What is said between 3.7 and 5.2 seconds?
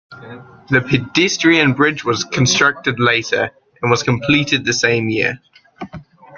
and was completed the same